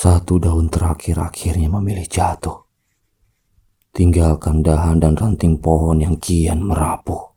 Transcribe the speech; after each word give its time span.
Satu 0.00 0.40
daun 0.40 0.72
terakhir 0.72 1.20
akhirnya 1.20 1.68
memilih 1.68 2.08
jatuh. 2.08 2.64
Tinggalkan 3.92 4.64
dahan 4.64 4.96
dan 4.96 5.12
ranting 5.12 5.60
pohon 5.60 6.00
yang 6.00 6.16
kian 6.16 6.64
merapuh. 6.64 7.36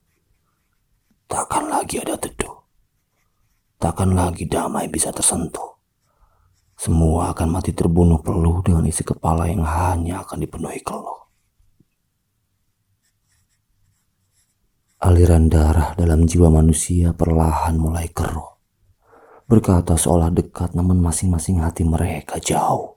Takkan 1.28 1.68
lagi 1.68 2.00
ada 2.00 2.16
teduh. 2.16 2.64
Takkan 3.76 4.16
lagi 4.16 4.48
damai 4.48 4.88
bisa 4.88 5.12
tersentuh. 5.12 5.76
Semua 6.80 7.36
akan 7.36 7.52
mati 7.52 7.76
terbunuh 7.76 8.24
peluh 8.24 8.64
dengan 8.64 8.88
isi 8.88 9.04
kepala 9.04 9.52
yang 9.52 9.68
hanya 9.68 10.24
akan 10.24 10.48
dipenuhi 10.48 10.80
keluh. 10.88 11.20
Aliran 15.04 15.52
darah 15.52 16.00
dalam 16.00 16.24
jiwa 16.24 16.48
manusia 16.48 17.12
perlahan 17.12 17.76
mulai 17.76 18.08
keruh. 18.08 18.53
Berkata 19.44 20.00
seolah 20.00 20.32
dekat 20.32 20.72
namun 20.72 21.04
masing-masing 21.04 21.60
hati 21.60 21.84
mereka 21.84 22.40
jauh. 22.40 22.96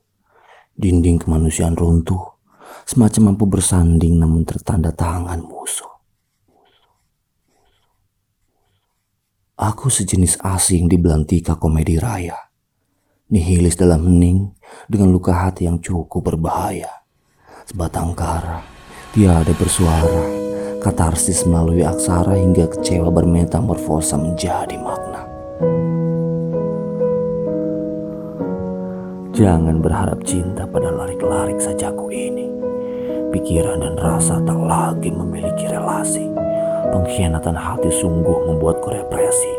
Dinding 0.79 1.18
kemanusiaan 1.18 1.75
runtuh, 1.75 2.39
semacam 2.87 3.32
mampu 3.35 3.45
bersanding 3.50 4.21
namun 4.21 4.46
tertanda 4.46 4.95
tangan 4.95 5.43
musuh. 5.43 5.90
Aku 9.57 9.89
sejenis 9.89 10.39
asing 10.45 10.87
di 10.87 11.01
belantika 11.01 11.57
komedi 11.57 11.96
raya. 11.96 12.37
Nihilis 13.32 13.75
dalam 13.75 14.07
hening 14.07 14.54
dengan 14.87 15.11
luka 15.11 15.35
hati 15.35 15.67
yang 15.67 15.82
cukup 15.82 16.31
berbahaya. 16.31 17.03
Sebatang 17.67 18.15
kara, 18.15 18.63
tiada 19.11 19.51
bersuara, 19.59 20.23
katarsis 20.79 21.43
melalui 21.43 21.82
aksara 21.82 22.39
hingga 22.39 22.71
kecewa 22.71 23.11
bermetamorfosa 23.11 24.15
menjadi 24.15 24.79
makna. 24.79 25.25
Jangan 29.36 29.85
berharap 29.85 30.25
cinta 30.25 30.64
pada 30.64 30.89
larik-larik 30.89 31.61
sajaku 31.61 32.08
ini. 32.08 32.48
Pikiran 33.37 33.84
dan 33.84 34.01
rasa 34.01 34.41
tak 34.41 34.56
lagi 34.56 35.12
memiliki 35.12 35.69
relasi. 35.69 36.25
Pengkhianatan 36.89 37.53
hati 37.53 37.92
sungguh 37.92 38.48
membuatku 38.48 38.89
represi. 38.89 39.53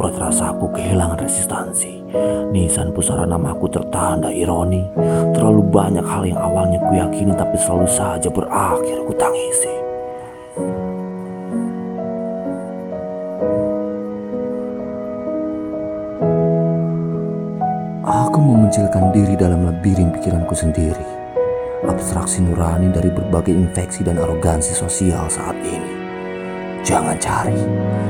Urat 0.00 0.16
rasaku 0.16 0.72
kehilangan 0.72 1.20
resistansi. 1.20 2.00
Nisan 2.48 2.96
pusara 2.96 3.28
namaku 3.28 3.68
tertanda 3.68 4.32
ironi. 4.32 4.88
Terlalu 5.36 5.68
banyak 5.68 6.06
hal 6.08 6.24
yang 6.24 6.40
awalnya 6.40 6.80
kuyakini 6.88 7.36
tapi 7.36 7.60
selalu 7.60 7.84
saja 7.84 8.32
berakhir 8.32 9.04
ku 9.04 9.12
tangisi. 9.20 9.74
Aku 18.64 18.72
memencilkan 18.72 19.12
diri 19.12 19.36
dalam 19.36 19.68
labirin 19.68 20.08
pikiranku 20.08 20.56
sendiri. 20.56 21.04
Abstraksi 21.84 22.40
nurani 22.40 22.88
dari 22.88 23.12
berbagai 23.12 23.52
infeksi 23.52 24.00
dan 24.00 24.16
arogansi 24.16 24.72
sosial 24.72 25.28
saat 25.28 25.52
ini. 25.60 25.92
Jangan 26.80 27.12
cari, 27.20 27.60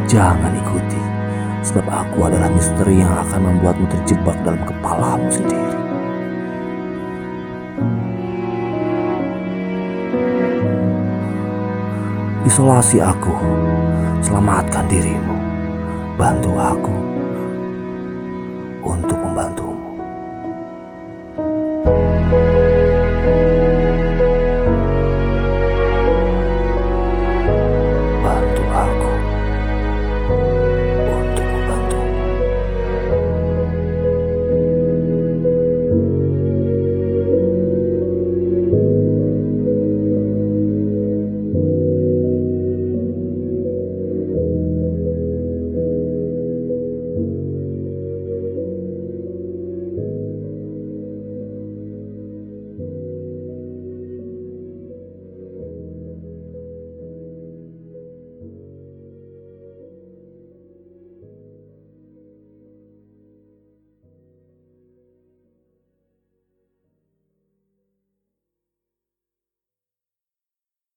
jangan 0.06 0.54
ikuti. 0.54 1.02
Sebab 1.58 1.82
aku 1.90 2.30
adalah 2.30 2.46
misteri 2.54 3.02
yang 3.02 3.10
akan 3.26 3.50
membuatmu 3.50 3.98
terjebak 3.98 4.38
dalam 4.46 4.62
kepalamu 4.62 5.26
sendiri. 5.26 5.78
Isolasi 12.46 13.02
aku, 13.02 13.34
selamatkan 14.22 14.86
dirimu, 14.86 15.34
bantu 16.14 16.54
aku 16.54 17.13